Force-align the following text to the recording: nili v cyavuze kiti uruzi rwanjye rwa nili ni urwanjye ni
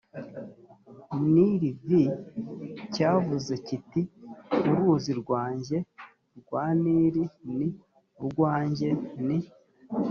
nili 1.33 1.69
v 1.85 2.01
cyavuze 2.93 3.53
kiti 3.67 4.01
uruzi 4.69 5.11
rwanjye 5.21 5.77
rwa 6.39 6.63
nili 6.83 7.23
ni 7.57 7.67
urwanjye 8.23 8.89
ni 9.25 9.37